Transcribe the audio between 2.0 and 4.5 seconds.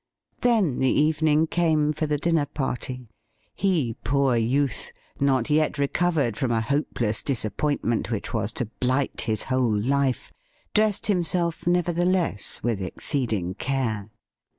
the dinner party. He, poor